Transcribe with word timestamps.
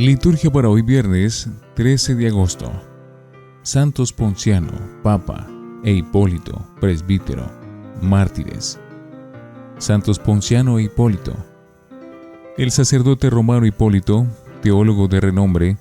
Liturgia 0.00 0.50
para 0.50 0.70
hoy 0.70 0.80
viernes 0.80 1.46
13 1.74 2.14
de 2.14 2.28
agosto. 2.28 2.72
Santos 3.60 4.14
Ponciano, 4.14 4.72
Papa, 5.02 5.46
e 5.84 5.92
Hipólito, 5.92 6.66
presbítero, 6.80 7.46
mártires. 8.00 8.80
Santos 9.76 10.18
Ponciano 10.18 10.78
e 10.78 10.84
Hipólito. 10.84 11.36
El 12.56 12.70
sacerdote 12.70 13.28
romano 13.28 13.66
Hipólito, 13.66 14.26
teólogo 14.62 15.06
de 15.06 15.20
renombre, 15.20 15.76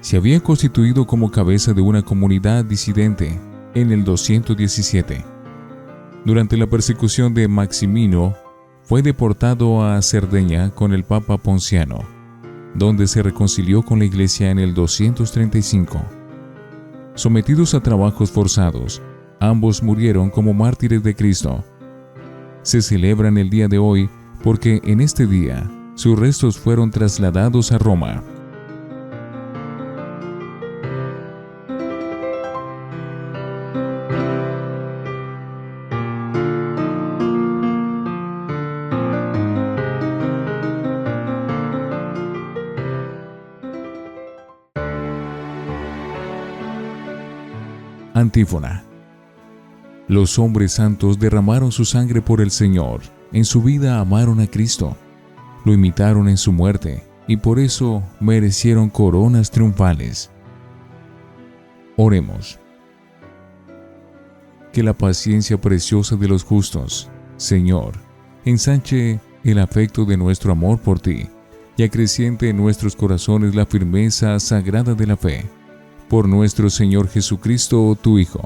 se 0.00 0.16
había 0.16 0.40
constituido 0.40 1.06
como 1.06 1.30
cabeza 1.30 1.72
de 1.72 1.82
una 1.82 2.02
comunidad 2.02 2.64
disidente 2.64 3.38
en 3.74 3.92
el 3.92 4.04
217. 4.04 5.24
Durante 6.24 6.56
la 6.56 6.66
persecución 6.66 7.34
de 7.34 7.48
Maximino, 7.48 8.34
fue 8.82 9.02
deportado 9.02 9.84
a 9.84 10.00
Cerdeña 10.02 10.70
con 10.70 10.92
el 10.92 11.04
Papa 11.04 11.38
Ponciano 11.38 12.20
donde 12.74 13.06
se 13.06 13.22
reconcilió 13.22 13.82
con 13.82 13.98
la 13.98 14.04
iglesia 14.04 14.50
en 14.50 14.58
el 14.58 14.74
235. 14.74 16.00
Sometidos 17.14 17.74
a 17.74 17.80
trabajos 17.80 18.30
forzados, 18.30 19.02
ambos 19.40 19.82
murieron 19.82 20.30
como 20.30 20.54
mártires 20.54 21.02
de 21.02 21.14
Cristo. 21.14 21.64
Se 22.62 22.82
celebran 22.82 23.38
el 23.38 23.50
día 23.50 23.68
de 23.68 23.78
hoy 23.78 24.08
porque 24.42 24.80
en 24.84 25.00
este 25.00 25.26
día 25.26 25.68
sus 25.94 26.18
restos 26.18 26.58
fueron 26.58 26.90
trasladados 26.90 27.72
a 27.72 27.78
Roma. 27.78 28.22
Los 50.08 50.38
hombres 50.38 50.72
santos 50.72 51.18
derramaron 51.18 51.72
su 51.72 51.84
sangre 51.84 52.22
por 52.22 52.40
el 52.40 52.50
Señor, 52.50 53.00
en 53.32 53.44
su 53.44 53.62
vida 53.62 54.00
amaron 54.00 54.40
a 54.40 54.46
Cristo, 54.46 54.96
lo 55.64 55.72
imitaron 55.72 56.28
en 56.28 56.36
su 56.36 56.52
muerte 56.52 57.04
y 57.26 57.36
por 57.36 57.58
eso 57.58 58.02
merecieron 58.18 58.88
coronas 58.88 59.50
triunfales. 59.50 60.30
Oremos. 61.96 62.58
Que 64.72 64.82
la 64.82 64.94
paciencia 64.94 65.60
preciosa 65.60 66.16
de 66.16 66.28
los 66.28 66.44
justos, 66.44 67.08
Señor, 67.36 67.92
ensanche 68.44 69.20
el 69.44 69.58
afecto 69.58 70.04
de 70.04 70.16
nuestro 70.16 70.52
amor 70.52 70.78
por 70.80 70.98
ti 70.98 71.28
y 71.76 71.82
acreciente 71.82 72.48
en 72.48 72.56
nuestros 72.56 72.96
corazones 72.96 73.54
la 73.54 73.66
firmeza 73.66 74.38
sagrada 74.40 74.94
de 74.94 75.06
la 75.06 75.16
fe 75.16 75.59
por 76.10 76.28
nuestro 76.28 76.68
Señor 76.70 77.08
Jesucristo, 77.08 77.96
tu 78.02 78.18
Hijo. 78.18 78.40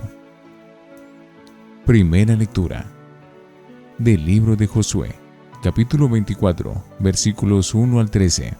Primera 1.87 2.37
lectura 2.37 2.85
del 3.97 4.27
libro 4.27 4.55
de 4.55 4.67
Josué, 4.67 5.15
capítulo 5.63 6.11
24, 6.11 6.75
versículos 6.99 7.73
1 7.73 8.01
al 8.01 8.11
13. 8.11 8.53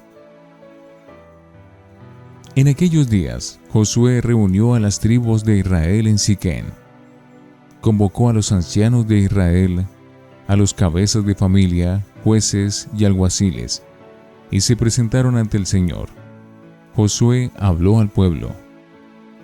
En 2.55 2.69
aquellos 2.69 3.11
días, 3.11 3.61
Josué 3.69 4.23
reunió 4.23 4.73
a 4.73 4.81
las 4.81 5.01
tribus 5.01 5.45
de 5.45 5.59
Israel 5.59 6.07
en 6.07 6.19
Siquén. 6.19 6.65
Convocó 7.83 8.31
a 8.31 8.33
los 8.33 8.53
ancianos 8.53 9.07
de 9.07 9.19
Israel, 9.19 9.85
a 10.49 10.57
los 10.57 10.73
cabezas 10.73 11.27
de 11.27 11.35
familia, 11.35 12.03
jueces 12.25 12.89
y 12.97 13.05
alguaciles, 13.05 13.83
y 14.51 14.63
se 14.63 14.77
presentaron 14.77 15.37
ante 15.37 15.59
el 15.59 15.67
Señor. 15.67 16.09
Josué 16.97 17.51
habló 17.59 18.01
al 18.01 18.09
pueblo 18.09 18.64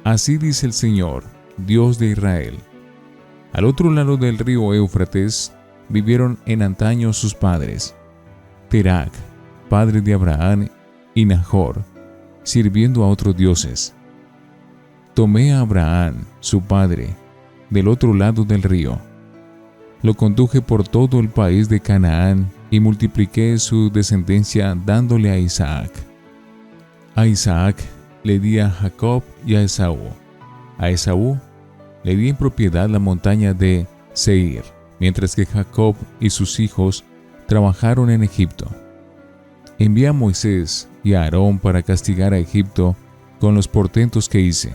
Así 0.05 0.39
dice 0.39 0.67
el 0.67 0.73
Señor, 0.73 1.25
Dios 1.59 1.99
de 1.99 2.07
Israel. 2.07 2.59
Al 3.53 3.65
otro 3.65 3.91
lado 3.91 4.17
del 4.17 4.39
río 4.39 4.73
Éufrates 4.73 5.53
vivieron 5.89 6.39
en 6.47 6.63
antaño 6.63 7.13
sus 7.13 7.35
padres, 7.35 7.95
Terac, 8.69 9.11
padre 9.69 10.01
de 10.01 10.15
Abraham, 10.15 10.69
y 11.15 11.25
Nahor, 11.27 11.83
sirviendo 12.45 13.05
a 13.05 13.09
otros 13.09 13.37
dioses. 13.37 13.95
Tomé 15.15 15.53
a 15.53 15.61
Abraham, 15.61 16.25
su 16.39 16.63
padre, 16.63 17.15
del 17.69 17.89
otro 17.89 18.15
lado 18.15 18.45
del 18.45 18.63
río. 18.63 18.99
Lo 20.03 20.15
conduje 20.15 20.63
por 20.63 20.87
todo 20.89 21.21
el 21.21 21.29
país 21.29 21.69
de 21.69 21.81
Canaán 21.81 22.51
y 22.71 22.81
multipliqué 22.81 23.59
su 23.59 23.91
descendencia 23.91 24.75
dándole 24.87 25.31
a 25.31 25.39
Isaac. 25.39 25.91
A 27.15 27.27
Isaac 27.27 27.77
le 28.23 28.39
di 28.39 28.59
a 28.59 28.71
Jacob 28.71 29.23
y 29.47 29.55
a 29.55 29.63
Esaú. 29.63 29.99
A 30.79 30.91
Esaú 30.91 31.39
le 32.03 32.17
di 32.17 32.29
en 32.29 32.37
propiedad 32.37 32.89
la 32.89 32.99
montaña 32.99 33.55
de 33.55 33.87
Seir, 34.13 34.63
mientras 34.99 35.35
que 35.35 35.47
Jacob 35.47 35.97
y 36.21 36.31
sus 36.31 36.61
hijos 36.61 37.05
trabajaron 37.47 38.11
en 38.11 38.23
Egipto. 38.23 38.67
Envié 39.79 40.09
a 40.09 40.13
Moisés 40.13 40.89
y 41.03 41.15
a 41.15 41.23
Aarón 41.23 41.59
para 41.59 41.83
castigar 41.83 42.35
a 42.35 42.39
Egipto 42.39 42.97
con 43.39 43.55
los 43.55 43.69
portentos 43.69 44.29
que 44.29 44.41
hice, 44.41 44.73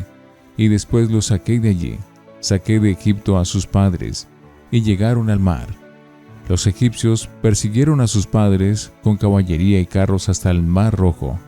y 0.57 0.67
después 0.67 1.12
los 1.12 1.27
saqué 1.27 1.59
de 1.59 1.69
allí. 1.69 2.00
Saqué 2.39 2.79
de 2.79 2.91
Egipto 2.91 3.38
a 3.38 3.45
sus 3.45 3.66
padres, 3.66 4.27
y 4.72 4.81
llegaron 4.81 5.29
al 5.29 5.39
mar. 5.39 5.67
Los 6.47 6.67
egipcios 6.67 7.27
persiguieron 7.41 8.01
a 8.01 8.07
sus 8.07 8.27
padres 8.27 8.91
con 9.03 9.17
caballería 9.17 9.79
y 9.79 9.85
carros 9.85 10.29
hasta 10.29 10.51
el 10.51 10.62
mar 10.62 10.95
rojo, 10.95 11.39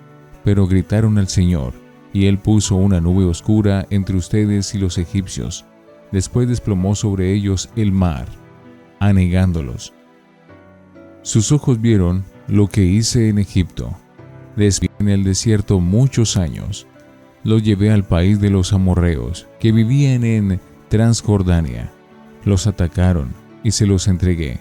pero 0.43 0.65
gritaron 0.65 1.17
al 1.17 1.27
Señor, 1.27 1.73
y 2.13 2.27
él 2.27 2.37
puso 2.37 2.75
una 2.75 3.01
nube 3.01 3.25
oscura 3.25 3.85
entre 3.89 4.17
ustedes 4.17 4.73
y 4.75 4.77
los 4.77 4.97
egipcios. 4.97 5.65
Después 6.11 6.47
desplomó 6.47 6.95
sobre 6.95 7.33
ellos 7.33 7.69
el 7.75 7.91
mar, 7.91 8.27
anegándolos. 8.99 9.93
Sus 11.21 11.51
ojos 11.51 11.81
vieron 11.81 12.23
lo 12.47 12.67
que 12.67 12.83
hice 12.83 13.29
en 13.29 13.39
Egipto. 13.39 13.97
Les 14.55 14.79
en 14.99 15.09
el 15.09 15.23
desierto 15.23 15.79
muchos 15.79 16.37
años. 16.37 16.87
Los 17.43 17.63
llevé 17.63 17.91
al 17.91 18.03
país 18.03 18.39
de 18.39 18.49
los 18.49 18.73
amorreos, 18.73 19.47
que 19.59 19.71
vivían 19.71 20.23
en 20.23 20.59
Transjordania. 20.89 21.91
Los 22.45 22.67
atacaron 22.67 23.33
y 23.63 23.71
se 23.71 23.85
los 23.85 24.07
entregué. 24.07 24.59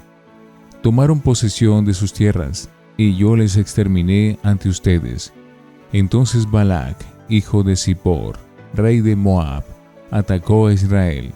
Tomaron 0.83 1.21
posesión 1.21 1.85
de 1.85 1.95
sus 1.95 2.13
tierras, 2.13 2.69
y 2.97 3.17
yo 3.17 3.37
les 3.37 3.57
exterminé 3.57 4.39
ante 4.43 4.69
ustedes. 4.69 5.33
Entonces 5.93 6.51
Balak, 6.51 6.97
hijo 7.29 7.63
de 7.63 7.77
Zippor, 7.77 8.39
rey 8.75 9.01
de 9.01 9.17
Moab, 9.17 9.65
atacó 10.11 10.67
a 10.67 10.73
Israel. 10.73 11.33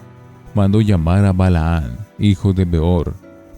Mandó 0.53 0.81
llamar 0.81 1.25
a 1.25 1.33
Balaán, 1.33 1.97
hijo 2.19 2.53
de 2.53 2.65
Beor, 2.65 3.13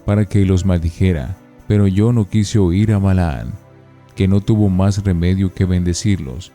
para 0.05 0.25
que 0.25 0.45
los 0.45 0.65
maldijera, 0.65 1.37
pero 1.67 1.87
yo 1.87 2.13
no 2.13 2.29
quise 2.29 2.59
oír 2.59 2.91
a 2.91 2.99
Balaán, 2.99 3.53
que 4.15 4.27
no 4.27 4.41
tuvo 4.41 4.69
más 4.69 5.03
remedio 5.03 5.53
que 5.53 5.65
bendecirlos, 5.65 6.51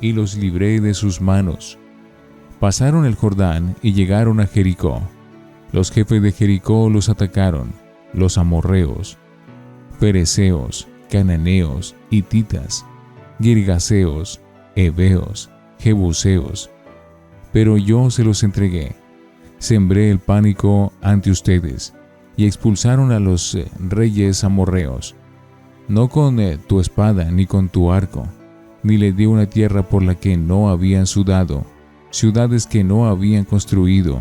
y 0.00 0.12
los 0.12 0.36
libré 0.36 0.80
de 0.80 0.94
sus 0.94 1.20
manos. 1.20 1.78
Pasaron 2.58 3.06
el 3.06 3.14
Jordán 3.14 3.74
y 3.82 3.94
llegaron 3.94 4.40
a 4.40 4.46
Jericó. 4.46 5.00
Los 5.72 5.90
jefes 5.90 6.20
de 6.20 6.32
Jericó 6.32 6.90
los 6.90 7.08
atacaron, 7.08 7.72
los 8.12 8.36
amorreos, 8.36 9.16
pereceos, 9.98 10.88
cananeos, 11.10 11.94
hititas, 12.10 12.84
girgaseos, 13.40 14.40
heveos, 14.76 15.50
jebuseos, 15.78 16.70
pero 17.52 17.76
yo 17.76 18.10
se 18.10 18.24
los 18.24 18.42
entregué. 18.42 18.94
Sembré 19.58 20.10
el 20.10 20.18
pánico 20.18 20.92
ante 21.02 21.30
ustedes 21.30 21.94
y 22.36 22.46
expulsaron 22.46 23.12
a 23.12 23.20
los 23.20 23.54
eh, 23.54 23.66
reyes 23.78 24.44
amorreos, 24.44 25.14
no 25.88 26.08
con 26.08 26.40
eh, 26.40 26.58
tu 26.58 26.80
espada 26.80 27.30
ni 27.30 27.46
con 27.46 27.68
tu 27.68 27.92
arco, 27.92 28.26
ni 28.82 28.96
le 28.96 29.12
di 29.12 29.26
una 29.26 29.46
tierra 29.46 29.82
por 29.82 30.02
la 30.02 30.14
que 30.14 30.36
no 30.36 30.70
habían 30.70 31.06
sudado, 31.06 31.66
ciudades 32.10 32.66
que 32.66 32.82
no 32.84 33.06
habían 33.06 33.44
construido, 33.44 34.20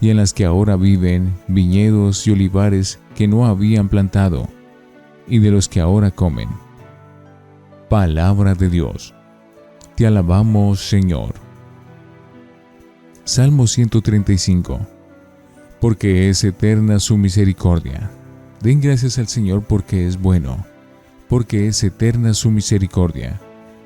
y 0.00 0.10
en 0.10 0.18
las 0.18 0.34
que 0.34 0.44
ahora 0.44 0.76
viven 0.76 1.32
viñedos 1.48 2.26
y 2.26 2.32
olivares 2.32 3.00
que 3.14 3.28
no 3.28 3.46
habían 3.46 3.88
plantado, 3.88 4.48
y 5.26 5.38
de 5.38 5.50
los 5.50 5.68
que 5.68 5.80
ahora 5.80 6.10
comen. 6.10 6.48
Palabra 7.88 8.54
de 8.54 8.68
Dios. 8.68 9.14
Te 10.00 10.06
alabamos, 10.06 10.80
Señor. 10.80 11.34
Salmo 13.24 13.66
135. 13.66 14.80
Porque 15.78 16.30
es 16.30 16.42
eterna 16.42 16.98
su 17.00 17.18
misericordia. 17.18 18.10
Den 18.62 18.80
gracias 18.80 19.18
al 19.18 19.28
Señor 19.28 19.62
porque 19.62 20.06
es 20.06 20.18
bueno, 20.18 20.64
porque 21.28 21.68
es 21.68 21.84
eterna 21.84 22.32
su 22.32 22.50
misericordia. 22.50 23.38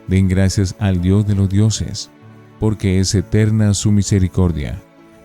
Den 0.06 0.28
gracias 0.28 0.76
al 0.78 1.02
Dios 1.02 1.26
de 1.26 1.34
los 1.34 1.48
dioses, 1.48 2.12
porque 2.60 3.00
es 3.00 3.12
eterna 3.16 3.74
su 3.74 3.90
misericordia. 3.90 4.80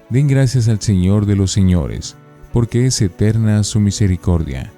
Den 0.09 0.27
gracias 0.27 0.69
al 0.69 0.81
Señor 0.81 1.27
de 1.27 1.35
los 1.35 1.51
señores, 1.51 2.17
porque 2.51 2.87
es 2.87 2.99
eterna 2.99 3.63
su 3.63 3.79
misericordia. 3.79 4.73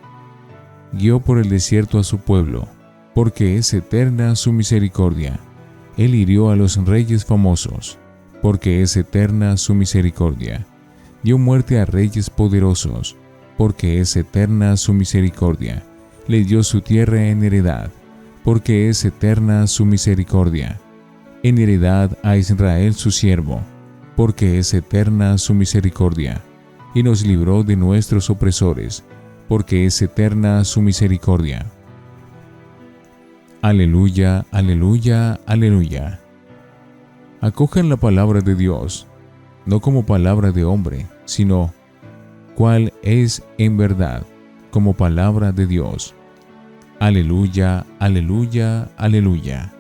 Guió 0.91 1.21
por 1.21 1.37
el 1.37 1.47
desierto 1.47 1.97
a 1.99 2.03
su 2.03 2.17
pueblo, 2.17 2.67
porque 3.15 3.55
es 3.55 3.73
eterna 3.73 4.35
su 4.35 4.51
misericordia. 4.51 5.39
Él 5.97 6.15
hirió 6.15 6.49
a 6.49 6.55
los 6.55 6.77
reyes 6.85 7.25
famosos, 7.25 7.97
porque 8.41 8.81
es 8.81 8.97
eterna 8.97 9.57
su 9.57 9.75
misericordia. 9.75 10.65
Dio 11.23 11.37
muerte 11.37 11.79
a 11.79 11.85
reyes 11.85 12.29
poderosos, 12.29 13.15
porque 13.57 13.99
es 13.99 14.15
eterna 14.15 14.77
su 14.77 14.93
misericordia. 14.93 15.83
Le 16.27 16.43
dio 16.43 16.63
su 16.63 16.81
tierra 16.81 17.27
en 17.27 17.43
heredad, 17.43 17.91
porque 18.43 18.89
es 18.89 19.05
eterna 19.05 19.67
su 19.67 19.85
misericordia. 19.85 20.79
En 21.43 21.57
heredad 21.57 22.17
a 22.23 22.37
Israel 22.37 22.93
su 22.93 23.11
siervo, 23.11 23.61
porque 24.15 24.57
es 24.57 24.73
eterna 24.73 25.37
su 25.37 25.53
misericordia, 25.53 26.41
y 26.95 27.03
nos 27.03 27.25
libró 27.25 27.63
de 27.63 27.75
nuestros 27.75 28.29
opresores, 28.29 29.03
porque 29.47 29.85
es 29.85 30.01
eterna 30.01 30.63
su 30.63 30.81
misericordia. 30.81 31.65
Aleluya, 33.63 34.47
aleluya, 34.49 35.39
aleluya. 35.45 36.19
Acojan 37.41 37.89
la 37.89 37.95
palabra 37.97 38.41
de 38.41 38.55
Dios, 38.55 39.05
no 39.67 39.81
como 39.81 40.03
palabra 40.03 40.51
de 40.51 40.63
hombre, 40.63 41.05
sino 41.25 41.71
cual 42.55 42.91
es 43.03 43.43
en 43.59 43.77
verdad, 43.77 44.25
como 44.71 44.95
palabra 44.95 45.51
de 45.51 45.67
Dios. 45.67 46.15
Aleluya, 46.99 47.85
aleluya, 47.99 48.89
aleluya. 48.97 49.71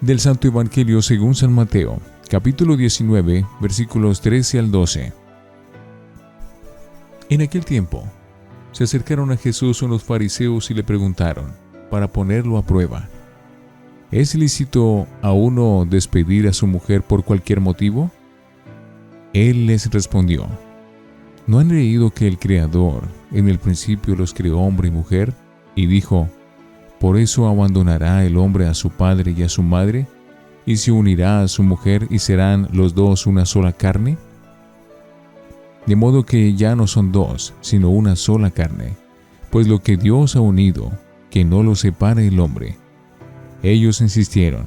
Del 0.00 0.18
Santo 0.18 0.48
Evangelio 0.48 1.00
según 1.00 1.36
San 1.36 1.52
Mateo, 1.52 2.00
capítulo 2.28 2.76
19, 2.76 3.46
versículos 3.60 4.20
13 4.20 4.58
al 4.58 4.72
12. 4.72 5.12
En 7.28 7.40
aquel 7.40 7.64
tiempo, 7.64 8.02
se 8.72 8.82
acercaron 8.82 9.30
a 9.30 9.36
Jesús 9.36 9.80
unos 9.82 10.02
fariseos 10.02 10.72
y 10.72 10.74
le 10.74 10.82
preguntaron, 10.82 11.67
para 11.90 12.08
ponerlo 12.08 12.58
a 12.58 12.62
prueba, 12.62 13.08
¿es 14.10 14.34
lícito 14.34 15.06
a 15.22 15.32
uno 15.32 15.86
despedir 15.88 16.48
a 16.48 16.52
su 16.52 16.66
mujer 16.66 17.02
por 17.02 17.24
cualquier 17.24 17.60
motivo? 17.60 18.10
Él 19.32 19.66
les 19.66 19.90
respondió, 19.90 20.46
¿no 21.46 21.58
han 21.58 21.68
leído 21.68 22.10
que 22.10 22.26
el 22.26 22.38
Creador 22.38 23.02
en 23.32 23.48
el 23.48 23.58
principio 23.58 24.16
los 24.16 24.32
creó 24.32 24.60
hombre 24.60 24.88
y 24.88 24.90
mujer? 24.90 25.34
Y 25.74 25.86
dijo, 25.86 26.28
por 26.98 27.16
eso 27.18 27.46
abandonará 27.46 28.24
el 28.24 28.36
hombre 28.36 28.66
a 28.66 28.74
su 28.74 28.90
padre 28.90 29.34
y 29.36 29.42
a 29.42 29.48
su 29.48 29.62
madre, 29.62 30.06
y 30.66 30.76
se 30.76 30.92
unirá 30.92 31.42
a 31.42 31.48
su 31.48 31.62
mujer 31.62 32.06
y 32.10 32.18
serán 32.18 32.68
los 32.72 32.94
dos 32.94 33.26
una 33.26 33.46
sola 33.46 33.72
carne? 33.72 34.18
De 35.86 35.96
modo 35.96 36.26
que 36.26 36.54
ya 36.54 36.76
no 36.76 36.86
son 36.86 37.12
dos, 37.12 37.54
sino 37.60 37.88
una 37.88 38.16
sola 38.16 38.50
carne, 38.50 38.96
pues 39.50 39.66
lo 39.66 39.80
que 39.80 39.96
Dios 39.96 40.36
ha 40.36 40.40
unido, 40.40 40.90
que 41.30 41.44
no 41.44 41.62
lo 41.62 41.74
separe 41.74 42.26
el 42.26 42.40
hombre. 42.40 42.76
Ellos 43.62 44.00
insistieron. 44.00 44.66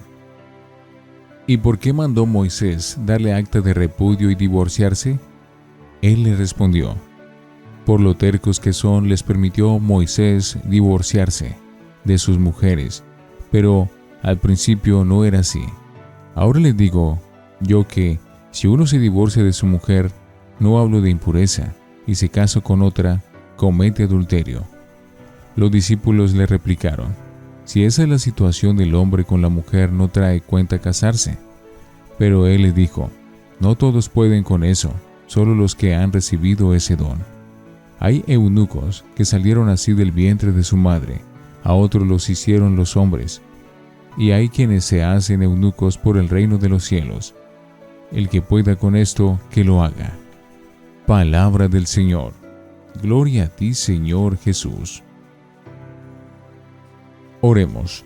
¿Y 1.47 1.57
por 1.57 1.79
qué 1.79 1.93
mandó 1.93 2.25
Moisés 2.25 2.97
darle 3.05 3.33
acta 3.33 3.61
de 3.61 3.73
repudio 3.73 4.29
y 4.29 4.35
divorciarse? 4.35 5.19
Él 6.01 6.23
le 6.23 6.35
respondió, 6.35 6.95
por 7.85 7.99
lo 7.99 8.15
tercos 8.15 8.59
que 8.59 8.73
son 8.73 9.09
les 9.09 9.23
permitió 9.23 9.79
Moisés 9.79 10.57
divorciarse 10.65 11.55
de 12.03 12.17
sus 12.17 12.37
mujeres, 12.37 13.03
pero 13.51 13.89
al 14.23 14.37
principio 14.37 15.03
no 15.03 15.25
era 15.25 15.39
así. 15.39 15.63
Ahora 16.35 16.59
les 16.59 16.77
digo 16.77 17.19
yo 17.59 17.87
que 17.87 18.19
si 18.51 18.67
uno 18.67 18.85
se 18.85 18.99
divorcia 18.99 19.43
de 19.43 19.53
su 19.53 19.65
mujer, 19.65 20.11
no 20.59 20.79
hablo 20.79 21.01
de 21.01 21.09
impureza, 21.09 21.73
y 22.07 22.15
se 22.15 22.29
casa 22.29 22.61
con 22.61 22.81
otra, 22.81 23.23
comete 23.55 24.03
adulterio. 24.03 24.65
Los 25.55 25.71
discípulos 25.71 26.33
le 26.33 26.45
replicaron, 26.45 27.15
si 27.65 27.83
esa 27.83 28.03
es 28.03 28.09
la 28.09 28.19
situación 28.19 28.77
del 28.77 28.95
hombre 28.95 29.23
con 29.23 29.41
la 29.41 29.49
mujer, 29.49 29.91
no 29.91 30.07
trae 30.07 30.41
cuenta 30.41 30.79
casarse. 30.79 31.37
Pero 32.17 32.47
él 32.47 32.63
le 32.63 32.71
dijo, 32.71 33.09
no 33.59 33.75
todos 33.75 34.09
pueden 34.09 34.43
con 34.43 34.63
eso, 34.63 34.93
solo 35.27 35.55
los 35.55 35.75
que 35.75 35.95
han 35.95 36.11
recibido 36.11 36.73
ese 36.73 36.95
don. 36.95 37.19
Hay 37.99 38.23
eunucos 38.27 39.05
que 39.15 39.25
salieron 39.25 39.69
así 39.69 39.93
del 39.93 40.11
vientre 40.11 40.51
de 40.51 40.63
su 40.63 40.75
madre, 40.77 41.21
a 41.63 41.73
otros 41.73 42.07
los 42.07 42.29
hicieron 42.29 42.75
los 42.75 42.97
hombres, 42.97 43.41
y 44.17 44.31
hay 44.31 44.49
quienes 44.49 44.83
se 44.83 45.03
hacen 45.03 45.43
eunucos 45.43 45.97
por 45.97 46.17
el 46.17 46.27
reino 46.27 46.57
de 46.57 46.69
los 46.69 46.83
cielos. 46.83 47.35
El 48.11 48.27
que 48.27 48.41
pueda 48.41 48.75
con 48.75 48.95
esto, 48.95 49.39
que 49.51 49.63
lo 49.63 49.83
haga. 49.83 50.11
Palabra 51.05 51.67
del 51.67 51.87
Señor. 51.87 52.33
Gloria 53.01 53.45
a 53.45 53.47
ti, 53.47 53.73
Señor 53.73 54.37
Jesús. 54.37 55.03
Oremos. 57.41 58.05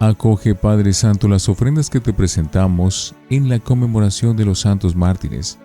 Acoge, 0.00 0.54
Padre 0.54 0.92
Santo, 0.92 1.26
las 1.28 1.48
ofrendas 1.48 1.90
que 1.90 2.00
te 2.00 2.12
presentamos 2.12 3.14
en 3.30 3.48
la 3.48 3.58
conmemoración 3.58 4.36
de 4.36 4.44
los 4.44 4.60
santos 4.60 4.94
mártires, 4.94 5.58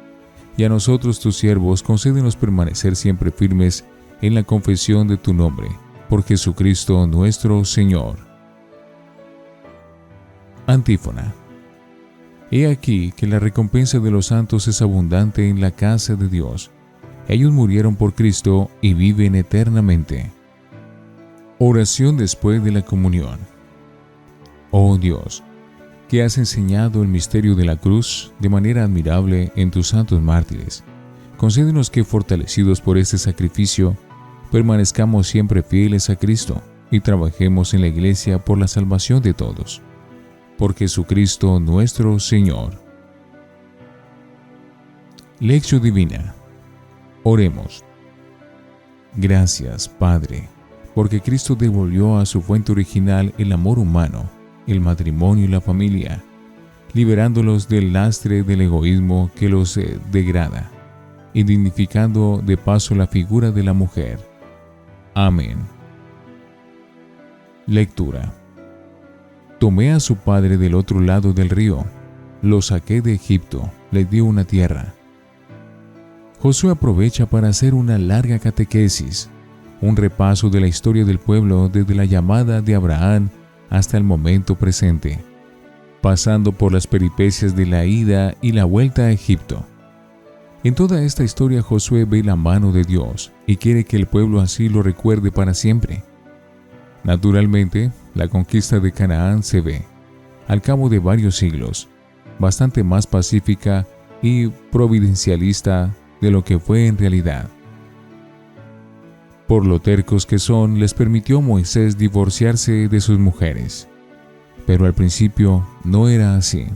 y 0.57 0.63
a 0.63 0.69
nosotros 0.69 1.19
tus 1.19 1.37
siervos 1.37 1.83
concédenos 1.83 2.35
permanecer 2.35 2.95
siempre 2.95 3.31
firmes 3.31 3.83
en 4.21 4.35
la 4.35 4.43
confesión 4.43 5.07
de 5.07 5.17
tu 5.17 5.33
nombre, 5.33 5.67
por 6.09 6.23
Jesucristo 6.23 7.05
nuestro 7.07 7.65
Señor. 7.65 8.17
Antífona. 10.65 11.33
He 12.51 12.67
aquí 12.67 13.11
que 13.15 13.27
la 13.27 13.39
recompensa 13.39 13.99
de 13.99 14.11
los 14.11 14.27
santos 14.27 14.67
es 14.67 14.81
abundante 14.81 15.49
en 15.49 15.59
la 15.59 15.71
casa 15.71 16.15
de 16.15 16.27
Dios. 16.27 16.69
Ellos 17.27 17.51
murieron 17.51 17.95
por 17.95 18.13
Cristo 18.13 18.69
y 18.81 18.93
viven 18.93 19.33
eternamente. 19.35 20.31
Oración 21.59 22.17
después 22.17 22.63
de 22.63 22.71
la 22.71 22.81
comunión. 22.81 23.39
Oh 24.71 24.97
Dios, 24.97 25.43
que 26.09 26.23
has 26.23 26.37
enseñado 26.37 27.03
el 27.03 27.07
misterio 27.07 27.55
de 27.55 27.63
la 27.65 27.75
cruz 27.77 28.31
de 28.39 28.49
manera 28.49 28.83
admirable 28.83 29.51
en 29.55 29.69
tus 29.69 29.89
santos 29.89 30.21
mártires, 30.21 30.83
concédenos 31.37 31.89
que 31.89 32.03
fortalecidos 32.03 32.81
por 32.81 32.97
este 32.97 33.17
sacrificio, 33.17 33.95
permanezcamos 34.51 35.27
siempre 35.27 35.61
fieles 35.61 36.09
a 36.09 36.15
Cristo 36.15 36.61
y 36.89 36.99
trabajemos 36.99 37.73
en 37.73 37.81
la 37.81 37.87
Iglesia 37.87 38.43
por 38.43 38.57
la 38.57 38.67
salvación 38.67 39.21
de 39.21 39.33
todos. 39.33 39.81
Por 40.57 40.75
Jesucristo 40.75 41.59
nuestro 41.59 42.19
Señor. 42.19 42.81
Lección 45.39 45.81
Divina. 45.81 46.33
Oremos. 47.23 47.83
Gracias, 49.15 49.87
Padre, 49.87 50.49
porque 50.95 51.21
Cristo 51.21 51.55
devolvió 51.55 52.17
a 52.17 52.25
su 52.25 52.41
fuente 52.41 52.71
original 52.71 53.33
el 53.37 53.51
amor 53.51 53.79
humano, 53.79 54.29
el 54.67 54.79
matrimonio 54.79 55.45
y 55.45 55.47
la 55.47 55.61
familia, 55.61 56.23
liberándolos 56.93 57.67
del 57.67 57.93
lastre 57.93 58.43
del 58.43 58.61
egoísmo 58.61 59.31
que 59.35 59.49
los 59.49 59.77
eh, 59.77 59.99
degrada 60.11 60.69
y 61.33 61.43
dignificando 61.43 62.41
de 62.45 62.57
paso 62.57 62.93
la 62.93 63.07
figura 63.07 63.51
de 63.51 63.63
la 63.63 63.73
mujer 63.73 64.33
Amén. 65.15 65.59
Lectura. 67.67 68.33
Tomé 69.59 69.91
a 69.91 69.99
su 69.99 70.15
padre 70.15 70.57
del 70.57 70.73
otro 70.73 70.99
lado 70.99 71.33
del 71.33 71.51
río, 71.51 71.85
lo 72.41 72.63
saqué 72.63 73.01
de 73.01 73.13
Egipto, 73.13 73.69
le 73.91 74.05
di 74.05 74.21
una 74.21 74.43
tierra. 74.43 74.95
Josué 76.39 76.71
aprovecha 76.71 77.27
para 77.27 77.49
hacer 77.49 77.75
una 77.75 77.99
larga 77.99 78.39
catequesis, 78.39 79.29
un 79.83 79.97
repaso 79.97 80.49
de 80.49 80.61
la 80.61 80.67
historia 80.67 81.03
del 81.03 81.19
pueblo 81.19 81.67
desde 81.67 81.93
la 81.93 82.05
llamada 82.05 82.61
de 82.61 82.73
Abraham 82.73 83.29
hasta 83.69 83.97
el 83.97 84.05
momento 84.05 84.55
presente, 84.55 85.19
pasando 86.01 86.53
por 86.53 86.71
las 86.71 86.87
peripecias 86.87 87.53
de 87.53 87.65
la 87.65 87.83
ida 87.83 88.33
y 88.41 88.53
la 88.53 88.63
vuelta 88.63 89.03
a 89.03 89.11
Egipto. 89.11 89.65
En 90.63 90.73
toda 90.73 91.03
esta 91.03 91.25
historia 91.25 91.61
Josué 91.61 92.05
ve 92.05 92.23
la 92.23 92.37
mano 92.37 92.71
de 92.71 92.85
Dios 92.85 93.33
y 93.45 93.57
quiere 93.57 93.83
que 93.83 93.97
el 93.97 94.07
pueblo 94.07 94.39
así 94.39 94.69
lo 94.69 94.83
recuerde 94.83 95.31
para 95.31 95.53
siempre. 95.53 96.01
Naturalmente, 97.03 97.91
la 98.15 98.29
conquista 98.29 98.79
de 98.79 98.93
Canaán 98.93 99.43
se 99.43 99.59
ve, 99.59 99.81
al 100.47 100.61
cabo 100.61 100.87
de 100.87 100.99
varios 100.99 101.35
siglos, 101.35 101.89
bastante 102.39 102.85
más 102.85 103.05
pacífica 103.05 103.85
y 104.21 104.47
providencialista 104.47 105.93
de 106.21 106.31
lo 106.31 106.45
que 106.45 106.57
fue 106.57 106.87
en 106.87 106.97
realidad. 106.97 107.49
Por 109.47 109.65
lo 109.65 109.79
tercos 109.79 110.25
que 110.25 110.39
son, 110.39 110.79
les 110.79 110.93
permitió 110.93 111.41
Moisés 111.41 111.97
divorciarse 111.97 112.87
de 112.87 113.01
sus 113.01 113.19
mujeres. 113.19 113.87
Pero 114.65 114.85
al 114.85 114.93
principio 114.93 115.65
no 115.83 116.07
era 116.07 116.35
así. 116.35 116.67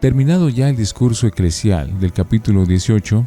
Terminado 0.00 0.48
ya 0.48 0.68
el 0.68 0.76
discurso 0.76 1.28
eclesial 1.28 2.00
del 2.00 2.12
capítulo 2.12 2.66
18, 2.66 3.24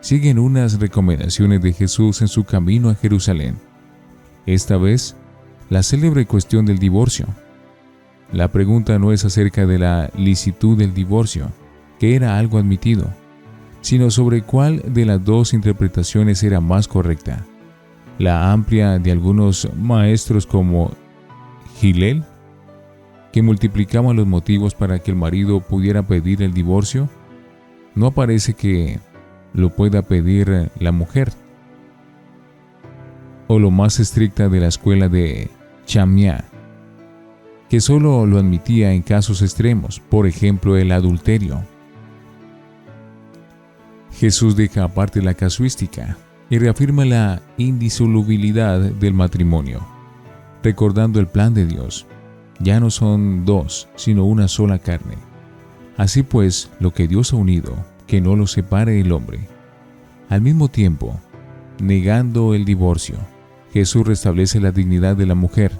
siguen 0.00 0.38
unas 0.38 0.78
recomendaciones 0.78 1.62
de 1.62 1.72
Jesús 1.72 2.20
en 2.20 2.28
su 2.28 2.44
camino 2.44 2.90
a 2.90 2.94
Jerusalén. 2.94 3.56
Esta 4.44 4.76
vez, 4.76 5.16
la 5.70 5.82
célebre 5.82 6.26
cuestión 6.26 6.66
del 6.66 6.78
divorcio, 6.78 7.26
La 8.32 8.46
pregunta 8.48 8.96
no 8.98 9.10
es 9.10 9.24
acerca 9.24 9.66
de 9.66 9.78
la 9.78 10.10
licitud 10.16 10.78
del 10.78 10.94
divorcio, 10.94 11.50
que 11.98 12.14
era 12.14 12.38
algo 12.38 12.58
admitido, 12.58 13.12
sino 13.80 14.10
sobre 14.10 14.42
cuál 14.42 14.82
de 14.92 15.06
las 15.06 15.24
dos 15.24 15.54
interpretaciones 15.54 16.42
era 16.42 16.60
más 16.60 16.88
correcta. 16.88 17.44
La 18.18 18.52
amplia 18.52 18.98
de 18.98 19.12
algunos 19.12 19.68
maestros 19.76 20.46
como 20.46 20.92
Gilel, 21.76 22.24
que 23.32 23.42
multiplicaban 23.42 24.16
los 24.16 24.26
motivos 24.26 24.74
para 24.74 24.98
que 24.98 25.10
el 25.10 25.16
marido 25.16 25.60
pudiera 25.60 26.02
pedir 26.02 26.42
el 26.42 26.52
divorcio, 26.52 27.08
no 27.94 28.06
aparece 28.06 28.54
que 28.54 28.98
lo 29.54 29.70
pueda 29.70 30.02
pedir 30.02 30.70
la 30.78 30.92
mujer. 30.92 31.32
O 33.48 33.58
lo 33.58 33.70
más 33.70 33.98
estricta 33.98 34.48
de 34.48 34.60
la 34.60 34.68
escuela 34.68 35.08
de 35.08 35.50
Chamia, 35.86 36.44
que 37.68 37.80
solo 37.80 38.26
lo 38.26 38.38
admitía 38.38 38.92
en 38.92 39.02
casos 39.02 39.42
extremos, 39.42 40.00
por 40.00 40.26
ejemplo 40.26 40.76
el 40.76 40.92
adulterio. 40.92 41.62
Jesús 44.20 44.54
deja 44.54 44.84
aparte 44.84 45.22
la 45.22 45.32
casuística 45.32 46.18
y 46.50 46.58
reafirma 46.58 47.06
la 47.06 47.40
indisolubilidad 47.56 48.78
del 48.78 49.14
matrimonio, 49.14 49.80
recordando 50.62 51.20
el 51.20 51.26
plan 51.26 51.54
de 51.54 51.64
Dios. 51.64 52.06
Ya 52.58 52.80
no 52.80 52.90
son 52.90 53.46
dos, 53.46 53.88
sino 53.96 54.26
una 54.26 54.46
sola 54.46 54.78
carne. 54.78 55.14
Así 55.96 56.22
pues, 56.22 56.70
lo 56.80 56.92
que 56.92 57.08
Dios 57.08 57.32
ha 57.32 57.36
unido, 57.36 57.74
que 58.06 58.20
no 58.20 58.36
lo 58.36 58.46
separe 58.46 59.00
el 59.00 59.10
hombre. 59.12 59.48
Al 60.28 60.42
mismo 60.42 60.68
tiempo, 60.68 61.18
negando 61.82 62.52
el 62.52 62.66
divorcio, 62.66 63.16
Jesús 63.72 64.06
restablece 64.06 64.60
la 64.60 64.70
dignidad 64.70 65.16
de 65.16 65.24
la 65.24 65.34
mujer, 65.34 65.72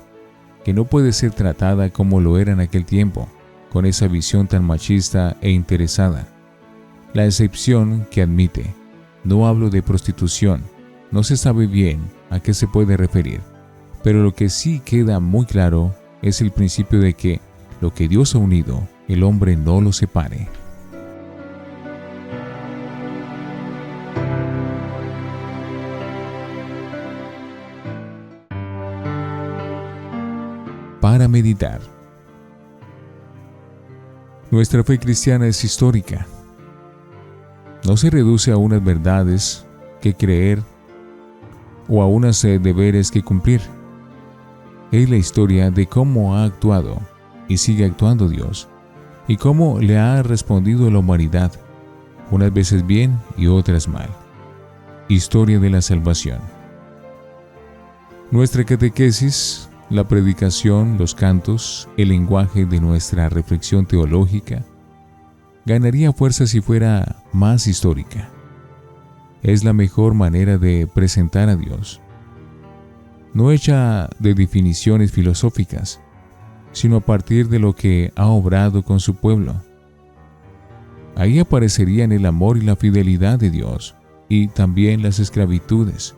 que 0.64 0.72
no 0.72 0.86
puede 0.86 1.12
ser 1.12 1.32
tratada 1.32 1.90
como 1.90 2.22
lo 2.22 2.38
era 2.38 2.52
en 2.52 2.60
aquel 2.60 2.86
tiempo, 2.86 3.28
con 3.70 3.84
esa 3.84 4.08
visión 4.08 4.46
tan 4.46 4.64
machista 4.64 5.36
e 5.42 5.50
interesada. 5.50 6.39
La 7.12 7.24
excepción 7.24 8.06
que 8.08 8.22
admite, 8.22 8.72
no 9.24 9.48
hablo 9.48 9.68
de 9.68 9.82
prostitución, 9.82 10.62
no 11.10 11.24
se 11.24 11.36
sabe 11.36 11.66
bien 11.66 12.00
a 12.30 12.38
qué 12.38 12.54
se 12.54 12.68
puede 12.68 12.96
referir, 12.96 13.40
pero 14.04 14.22
lo 14.22 14.32
que 14.32 14.48
sí 14.48 14.80
queda 14.84 15.18
muy 15.18 15.44
claro 15.44 15.92
es 16.22 16.40
el 16.40 16.52
principio 16.52 17.00
de 17.00 17.14
que 17.14 17.40
lo 17.80 17.92
que 17.92 18.06
Dios 18.06 18.36
ha 18.36 18.38
unido, 18.38 18.86
el 19.08 19.24
hombre 19.24 19.56
no 19.56 19.80
lo 19.80 19.92
separe. 19.92 20.46
Para 31.00 31.26
meditar. 31.26 31.80
Nuestra 34.52 34.84
fe 34.84 34.96
cristiana 35.00 35.48
es 35.48 35.64
histórica 35.64 36.24
no 37.84 37.96
se 37.96 38.10
reduce 38.10 38.52
a 38.52 38.56
unas 38.56 38.82
verdades 38.82 39.64
que 40.00 40.14
creer 40.14 40.62
o 41.88 42.02
a 42.02 42.06
unos 42.06 42.44
eh, 42.44 42.58
deberes 42.58 43.10
que 43.10 43.22
cumplir. 43.22 43.60
Es 44.92 45.08
la 45.08 45.16
historia 45.16 45.70
de 45.70 45.86
cómo 45.86 46.36
ha 46.36 46.44
actuado 46.44 47.00
y 47.48 47.56
sigue 47.56 47.84
actuando 47.84 48.28
Dios 48.28 48.68
y 49.28 49.36
cómo 49.36 49.78
le 49.80 49.98
ha 49.98 50.22
respondido 50.22 50.90
la 50.90 50.98
humanidad, 50.98 51.52
unas 52.30 52.52
veces 52.52 52.86
bien 52.86 53.18
y 53.36 53.46
otras 53.46 53.88
mal. 53.88 54.08
Historia 55.08 55.58
de 55.58 55.70
la 55.70 55.82
salvación. 55.82 56.40
Nuestra 58.30 58.64
catequesis, 58.64 59.68
la 59.88 60.06
predicación, 60.06 60.98
los 60.98 61.14
cantos, 61.14 61.88
el 61.96 62.08
lenguaje 62.10 62.64
de 62.64 62.80
nuestra 62.80 63.28
reflexión 63.28 63.86
teológica, 63.86 64.64
ganaría 65.70 66.12
fuerza 66.12 66.48
si 66.48 66.60
fuera 66.60 67.22
más 67.32 67.68
histórica. 67.68 68.28
Es 69.40 69.62
la 69.62 69.72
mejor 69.72 70.14
manera 70.14 70.58
de 70.58 70.88
presentar 70.92 71.48
a 71.48 71.54
Dios, 71.54 72.00
no 73.34 73.52
hecha 73.52 74.08
de 74.18 74.34
definiciones 74.34 75.12
filosóficas, 75.12 76.00
sino 76.72 76.96
a 76.96 77.00
partir 77.00 77.48
de 77.48 77.60
lo 77.60 77.74
que 77.74 78.12
ha 78.16 78.26
obrado 78.26 78.82
con 78.82 78.98
su 78.98 79.14
pueblo. 79.14 79.62
Ahí 81.14 81.38
aparecerían 81.38 82.10
el 82.10 82.26
amor 82.26 82.56
y 82.56 82.62
la 82.62 82.74
fidelidad 82.74 83.38
de 83.38 83.50
Dios, 83.50 83.94
y 84.28 84.48
también 84.48 85.02
las 85.02 85.20
esclavitudes, 85.20 86.16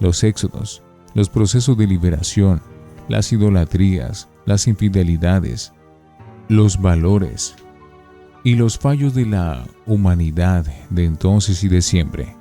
los 0.00 0.24
éxodos, 0.24 0.82
los 1.14 1.28
procesos 1.28 1.78
de 1.78 1.86
liberación, 1.86 2.60
las 3.08 3.32
idolatrías, 3.32 4.28
las 4.44 4.66
infidelidades, 4.66 5.72
los 6.48 6.80
valores, 6.82 7.54
y 8.44 8.54
los 8.56 8.78
fallos 8.78 9.14
de 9.14 9.26
la 9.26 9.64
humanidad 9.86 10.66
de 10.90 11.04
entonces 11.04 11.62
y 11.64 11.68
de 11.68 11.82
siempre. 11.82 12.36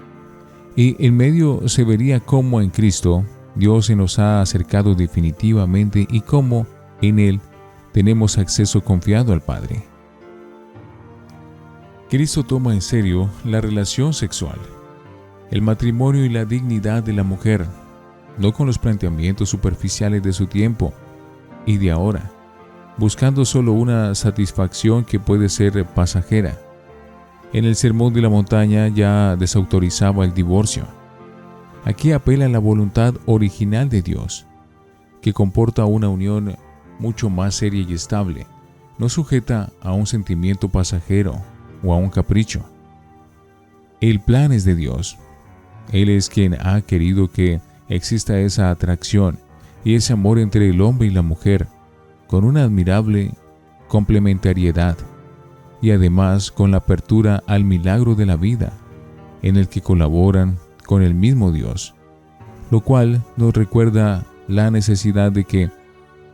Y 0.75 0.96
en 1.05 1.15
medio 1.15 1.67
se 1.67 1.84
vería 1.84 2.20
cómo 2.20 2.62
en 2.62 2.70
Cristo 2.70 3.25
Dios 3.55 3.88
se 3.88 3.96
nos 3.96 4.17
ha 4.20 4.41
acercado 4.41 4.96
definitivamente 4.96 6.08
y 6.10 6.22
cómo 6.22 6.65
en 7.01 7.20
Él 7.20 7.39
tenemos 7.91 8.38
acceso 8.38 8.81
confiado 8.81 9.34
al 9.34 9.41
Padre. 9.41 9.84
Cristo 12.10 12.43
toma 12.43 12.74
en 12.74 12.81
serio 12.81 13.29
la 13.46 13.62
relación 13.62 14.13
sexual, 14.13 14.60
el 15.50 15.62
matrimonio 15.62 16.25
y 16.25 16.29
la 16.29 16.46
dignidad 16.46 17.03
de 17.03 17.13
la 17.13 17.24
mujer, 17.24 17.65
no 18.38 18.53
con 18.53 18.67
los 18.67 18.77
planteamientos 18.77 19.50
superficiales 19.50 20.24
de 20.24 20.34
su 20.34 20.48
tiempo 20.48 20.93
y 21.65 21.77
de 21.77 21.91
ahora, 21.91 22.31
buscando 22.98 23.45
solo 23.45 23.74
una 23.74 24.15
satisfacción 24.15 25.05
que 25.05 25.19
puede 25.19 25.50
ser 25.50 25.86
pasajera. 25.86 26.57
En 27.53 27.65
el 27.65 27.75
Sermón 27.75 28.13
de 28.13 28.21
la 28.21 28.29
Montaña 28.29 28.88
ya 28.88 29.36
desautorizaba 29.36 30.24
el 30.24 30.33
divorcio. 30.33 30.86
Aquí 31.83 32.12
apela 32.12 32.45
a 32.45 32.50
la 32.50 32.60
voluntad 32.60 33.15
original 33.25 33.89
de 33.89 34.01
Dios, 34.01 34.45
que 35.21 35.33
comporta 35.33 35.86
una 35.86 36.10
unión 36.10 36.55
mucho 37.00 37.29
más 37.29 37.55
seria 37.55 37.86
y 37.88 37.93
estable, 37.93 38.45
no 38.98 39.10
sujeta 39.10 39.71
a 39.81 39.93
un 39.93 40.05
sentimiento 40.05 40.69
pasajero 40.69 41.41
o 41.83 41.93
a 41.93 41.98
un 41.98 42.10
capricho. 42.10 42.63
El 44.00 44.19
plan 44.19 44.51
es 44.51 44.63
de 44.63 44.75
Dios. 44.75 45.17
Él 45.91 46.10
es 46.10 46.29
quien 46.29 46.55
ha 46.60 46.81
querido 46.81 47.31
que 47.31 47.60
exista 47.89 48.39
esa 48.39 48.69
atracción 48.69 49.39
y 49.83 49.95
ese 49.95 50.13
amor 50.13 50.39
entre 50.39 50.69
el 50.69 50.81
hombre 50.81 51.07
y 51.07 51.12
la 51.12 51.21
mujer 51.21 51.67
con 52.31 52.45
una 52.45 52.63
admirable 52.63 53.33
complementariedad 53.89 54.97
y 55.81 55.91
además 55.91 56.50
con 56.50 56.71
la 56.71 56.77
apertura 56.77 57.43
al 57.45 57.65
milagro 57.65 58.15
de 58.15 58.25
la 58.25 58.38
vida, 58.38 58.71
en 59.41 59.57
el 59.57 59.67
que 59.67 59.81
colaboran 59.81 60.57
con 60.85 61.01
el 61.03 61.13
mismo 61.13 61.51
Dios, 61.51 61.93
lo 62.69 62.79
cual 62.79 63.21
nos 63.35 63.53
recuerda 63.53 64.25
la 64.47 64.71
necesidad 64.71 65.33
de 65.33 65.43
que 65.43 65.71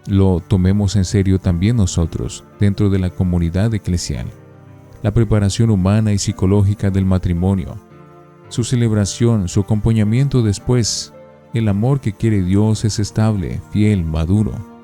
lo 0.05 0.39
tomemos 0.39 0.95
en 0.95 1.03
serio 1.03 1.39
también 1.39 1.77
nosotros 1.77 2.43
dentro 2.59 2.91
de 2.91 2.99
la 2.99 3.09
comunidad 3.09 3.73
eclesial. 3.73 4.27
La 5.01 5.11
preparación 5.11 5.71
humana 5.71 6.13
y 6.13 6.19
psicológica 6.19 6.91
del 6.91 7.05
matrimonio, 7.05 7.75
su 8.49 8.63
celebración, 8.63 9.47
su 9.47 9.61
acompañamiento 9.61 10.43
después, 10.43 11.11
el 11.55 11.67
amor 11.67 12.01
que 12.01 12.13
quiere 12.13 12.43
Dios 12.43 12.85
es 12.85 12.99
estable, 12.99 13.61
fiel, 13.71 14.05
maduro 14.05 14.76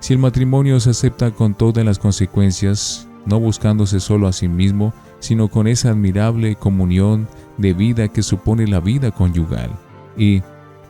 si 0.00 0.14
el 0.14 0.18
matrimonio 0.18 0.80
se 0.80 0.90
acepta 0.90 1.30
con 1.30 1.54
todas 1.54 1.84
las 1.84 1.98
consecuencias, 1.98 3.06
no 3.26 3.38
buscándose 3.38 4.00
solo 4.00 4.26
a 4.26 4.32
sí 4.32 4.48
mismo, 4.48 4.94
sino 5.20 5.48
con 5.48 5.66
esa 5.66 5.90
admirable 5.90 6.56
comunión 6.56 7.28
de 7.58 7.74
vida 7.74 8.08
que 8.08 8.22
supone 8.22 8.66
la 8.66 8.80
vida 8.80 9.10
conyugal, 9.10 9.70
y, 10.16 10.42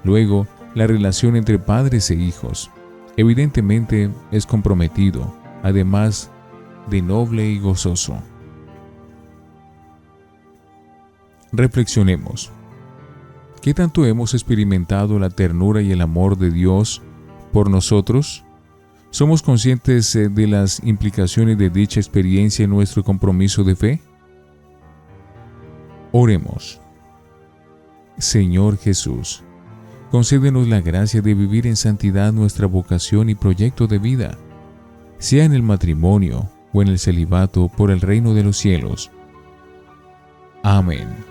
luego, 0.05 0.47
la 0.75 0.87
relación 0.87 1.35
entre 1.35 1.59
padres 1.59 2.11
e 2.11 2.15
hijos, 2.15 2.71
evidentemente 3.17 4.11
es 4.31 4.47
comprometido, 4.47 5.35
además 5.63 6.31
de 6.89 7.03
noble 7.03 7.49
y 7.51 7.59
gozoso. 7.59 8.17
Reflexionemos. 11.53 12.53
¿Qué 13.61 13.75
tanto 13.75 14.07
hemos 14.07 14.35
experimentado 14.35 15.19
la 15.19 15.31
ternura 15.31 15.83
y 15.83 15.91
el 15.91 16.01
amor 16.01 16.39
de 16.39 16.51
Dios 16.51 17.03
por 17.53 17.69
nosotros? 17.69 18.45
¿Somos 19.11 19.43
conscientes 19.43 20.15
eh, 20.15 20.29
de 20.29 20.47
las 20.47 20.81
implicaciones 20.85 21.59
de 21.59 21.69
dicha 21.69 21.99
experiencia 21.99 22.65
en 22.65 22.71
nuestro 22.71 23.03
compromiso 23.03 23.65
de 23.65 23.75
fe? 23.75 24.01
Oremos. 26.13 26.81
Señor 28.19 28.79
Jesús, 28.79 29.43
concédenos 30.11 30.69
la 30.69 30.81
gracia 30.81 31.23
de 31.23 31.35
vivir 31.35 31.67
en 31.67 31.77
santidad 31.77 32.33
nuestra 32.33 32.67
vocación 32.67 33.31
y 33.31 33.35
proyecto 33.35 33.87
de 33.87 33.99
vida, 33.99 34.39
sea 35.19 35.45
en 35.45 35.55
el 35.55 35.63
matrimonio 35.63 36.49
o 36.73 36.83
en 36.83 36.89
el 36.89 36.99
celibato 36.99 37.69
por 37.69 37.91
el 37.91 38.01
reino 38.01 38.35
de 38.35 38.45
los 38.45 38.59
cielos. 38.59 39.11
Amén. 40.63 41.30